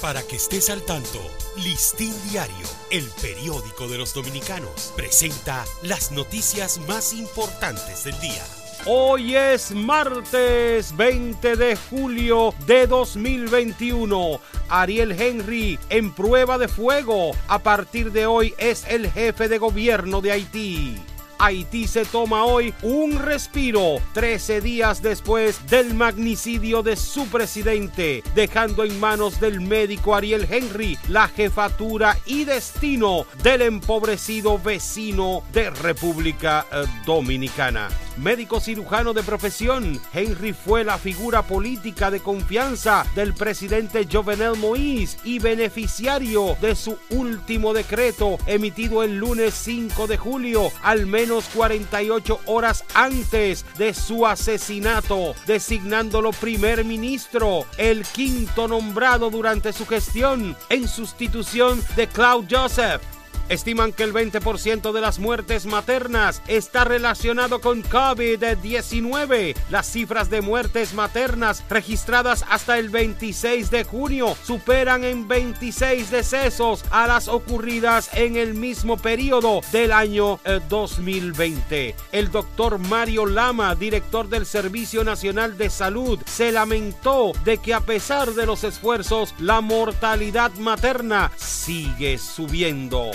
[0.00, 1.20] Para que estés al tanto,
[1.56, 8.44] Listín Diario, el periódico de los dominicanos, presenta las noticias más importantes del día.
[8.84, 14.38] Hoy es martes 20 de julio de 2021.
[14.68, 17.32] Ariel Henry en prueba de fuego.
[17.48, 20.96] A partir de hoy es el jefe de gobierno de Haití.
[21.38, 28.84] Haití se toma hoy un respiro 13 días después del magnicidio de su presidente, dejando
[28.84, 36.66] en manos del médico Ariel Henry la jefatura y destino del empobrecido vecino de República
[36.72, 37.88] eh, Dominicana.
[38.16, 45.18] Médico cirujano de profesión, Henry fue la figura política de confianza del presidente Jovenel Moïse
[45.22, 52.40] y beneficiario de su último decreto emitido el lunes 5 de julio, al menos 48
[52.46, 60.86] horas antes de su asesinato, designándolo primer ministro, el quinto nombrado durante su gestión en
[60.86, 63.02] sustitución de Claude Joseph
[63.48, 69.56] estiman que el 20% de las muertes maternas está relacionado con COVID-19.
[69.70, 76.84] Las cifras de muertes maternas registradas hasta el 26 de junio superan en 26 decesos
[76.90, 81.88] a las ocurridas en el mismo periodo del año 2020.
[81.88, 87.74] Eh, el doctor Mario Lama, director del Servicio Nacional de Salud, se lamentó de que
[87.74, 93.10] a pesar de los esfuerzos, la mortalidad materna sigue subiendo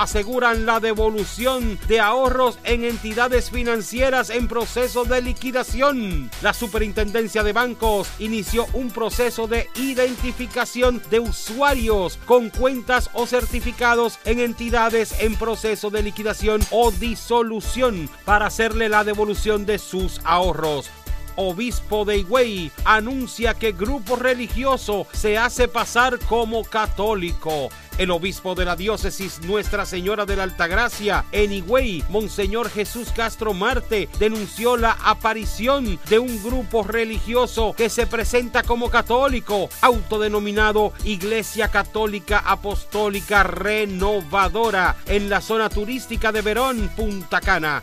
[0.00, 6.30] aseguran la devolución de ahorros en entidades financieras en proceso de liquidación.
[6.40, 14.18] La Superintendencia de Bancos inició un proceso de identificación de usuarios con cuentas o certificados
[14.24, 20.90] en entidades en proceso de liquidación o disolución para hacerle la devolución de sus ahorros
[21.36, 27.70] obispo de Higüey, anuncia que grupo religioso se hace pasar como católico.
[27.98, 33.52] El obispo de la diócesis Nuestra Señora de la Altagracia en Higüey, Monseñor Jesús Castro
[33.52, 41.68] Marte, denunció la aparición de un grupo religioso que se presenta como católico, autodenominado Iglesia
[41.68, 47.82] Católica Apostólica Renovadora, en la zona turística de Verón, Punta Cana.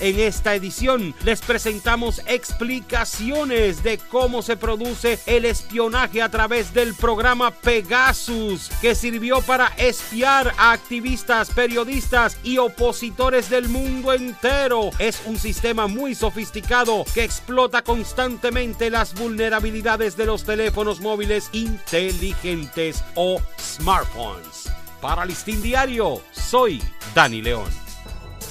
[0.00, 6.94] En esta edición les presentamos explicaciones de cómo se produce el espionaje a través del
[6.94, 14.90] programa Pegasus, que sirvió para espiar a activistas, periodistas y opositores del mundo entero.
[14.98, 23.04] Es un sistema muy sofisticado que explota constantemente las vulnerabilidades de los teléfonos móviles inteligentes
[23.14, 24.70] o smartphones.
[25.00, 26.82] Para Listín Diario, soy
[27.14, 27.83] Dani León.